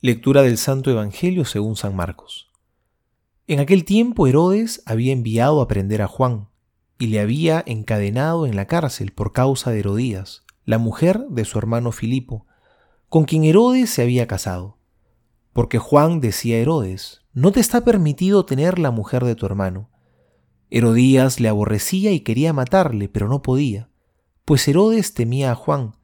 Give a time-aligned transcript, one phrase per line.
[0.00, 2.52] Lectura del Santo Evangelio según San Marcos.
[3.48, 6.46] En aquel tiempo Herodes había enviado a prender a Juan
[7.00, 11.58] y le había encadenado en la cárcel por causa de Herodías, la mujer de su
[11.58, 12.46] hermano Filipo,
[13.08, 14.78] con quien Herodes se había casado.
[15.52, 19.90] Porque Juan decía a Herodes, no te está permitido tener la mujer de tu hermano.
[20.70, 23.90] Herodías le aborrecía y quería matarle, pero no podía,
[24.44, 25.96] pues Herodes temía a Juan,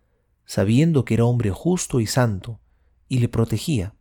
[0.46, 2.58] sabiendo que era hombre justo y santo,
[3.08, 3.94] y le protegía,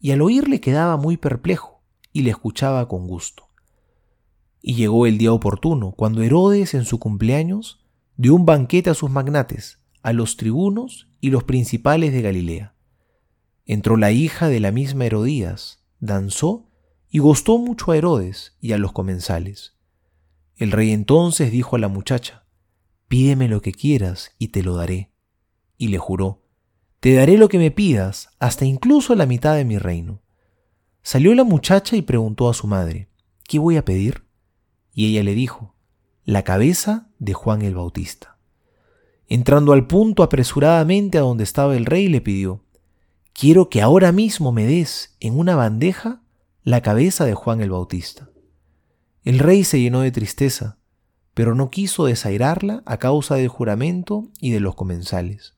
[0.00, 3.48] y al oírle quedaba muy perplejo y le escuchaba con gusto.
[4.62, 7.84] Y llegó el día oportuno, cuando Herodes en su cumpleaños
[8.16, 12.74] dio un banquete a sus magnates, a los tribunos y los principales de Galilea.
[13.66, 16.66] Entró la hija de la misma Herodías, danzó
[17.08, 19.74] y gustó mucho a Herodes y a los comensales.
[20.56, 22.44] El rey entonces dijo a la muchacha,
[23.08, 25.10] Pídeme lo que quieras y te lo daré.
[25.76, 26.39] Y le juró,
[27.00, 30.20] te daré lo que me pidas, hasta incluso la mitad de mi reino.
[31.02, 33.08] Salió la muchacha y preguntó a su madre,
[33.48, 34.24] ¿qué voy a pedir?
[34.92, 35.74] Y ella le dijo,
[36.24, 38.36] la cabeza de Juan el Bautista.
[39.28, 42.66] Entrando al punto apresuradamente a donde estaba el rey, le pidió,
[43.32, 46.20] quiero que ahora mismo me des en una bandeja
[46.64, 48.28] la cabeza de Juan el Bautista.
[49.24, 50.76] El rey se llenó de tristeza,
[51.32, 55.54] pero no quiso desairarla a causa del juramento y de los comensales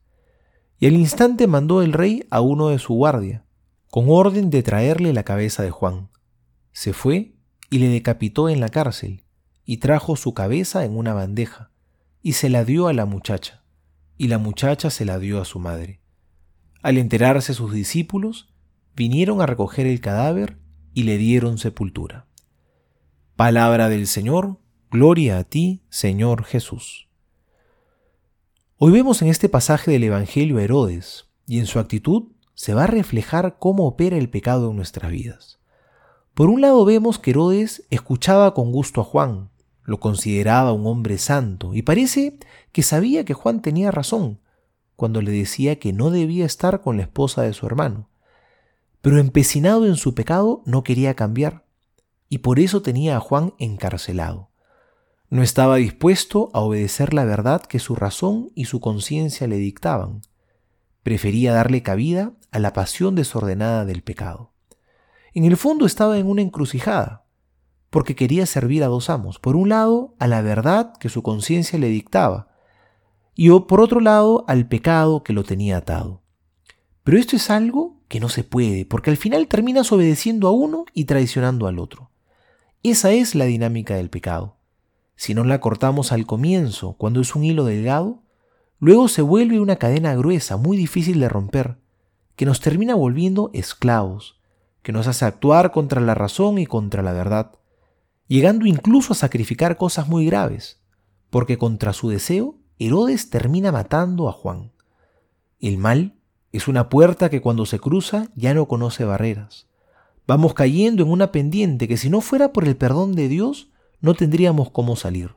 [0.83, 3.45] y al instante mandó el rey a uno de su guardia,
[3.89, 6.09] con orden de traerle la cabeza de Juan.
[6.73, 7.37] Se fue
[7.71, 9.23] y le decapitó en la cárcel,
[9.65, 11.71] y trajo su cabeza en una bandeja,
[12.21, 13.63] y se la dio a la muchacha,
[14.19, 16.01] y la muchacha se la dio a su madre.
[16.83, 18.53] Al enterarse sus discípulos,
[18.97, 20.59] vinieron a recoger el cadáver
[20.95, 22.27] y le dieron sepultura.
[23.37, 24.59] Palabra del Señor,
[24.91, 27.09] gloria a ti, Señor Jesús.
[28.85, 32.83] Hoy vemos en este pasaje del Evangelio a Herodes, y en su actitud se va
[32.83, 35.61] a reflejar cómo opera el pecado en nuestras vidas.
[36.35, 39.51] Por un lado vemos que Herodes escuchaba con gusto a Juan,
[39.85, 42.41] lo consideraba un hombre santo, y parece
[42.73, 44.41] que sabía que Juan tenía razón
[44.97, 48.09] cuando le decía que no debía estar con la esposa de su hermano.
[49.01, 51.67] Pero empecinado en su pecado no quería cambiar,
[52.29, 54.52] y por eso tenía a Juan encarcelado.
[55.33, 60.21] No estaba dispuesto a obedecer la verdad que su razón y su conciencia le dictaban.
[61.03, 64.53] Prefería darle cabida a la pasión desordenada del pecado.
[65.33, 67.25] En el fondo estaba en una encrucijada,
[67.89, 69.39] porque quería servir a dos amos.
[69.39, 72.49] Por un lado, a la verdad que su conciencia le dictaba,
[73.35, 76.21] y por otro lado, al pecado que lo tenía atado.
[77.05, 80.85] Pero esto es algo que no se puede, porque al final terminas obedeciendo a uno
[80.93, 82.11] y traicionando al otro.
[82.83, 84.59] Esa es la dinámica del pecado.
[85.17, 88.23] Si no la cortamos al comienzo, cuando es un hilo delgado,
[88.79, 91.79] luego se vuelve una cadena gruesa, muy difícil de romper,
[92.37, 94.41] que nos termina volviendo esclavos,
[94.83, 97.53] que nos hace actuar contra la razón y contra la verdad,
[98.27, 100.81] llegando incluso a sacrificar cosas muy graves,
[101.31, 104.73] porque contra su deseo, Herodes termina matando a Juan.
[105.61, 106.15] El mal
[106.51, 109.69] es una puerta que cuando se cruza ya no conoce barreras.
[110.27, 113.72] Vamos cayendo en una pendiente que si no fuera por el perdón de Dios,
[114.03, 115.37] no tendríamos cómo salir.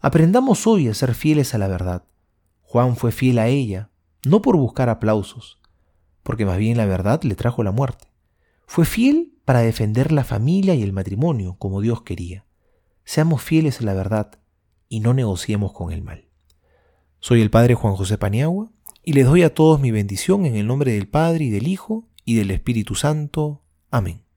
[0.00, 2.04] Aprendamos hoy a ser fieles a la verdad.
[2.62, 3.90] Juan fue fiel a ella,
[4.26, 5.58] no por buscar aplausos,
[6.22, 8.08] porque más bien la verdad le trajo la muerte.
[8.66, 12.44] Fue fiel para defender la familia y el matrimonio como Dios quería.
[13.04, 14.38] Seamos fieles a la verdad
[14.88, 16.26] y no negociemos con el mal.
[17.20, 18.70] Soy el Padre Juan José Paniagua
[19.04, 22.08] y les doy a todos mi bendición en el nombre del Padre y del Hijo
[22.24, 23.62] y del Espíritu Santo.
[23.90, 24.29] Amén.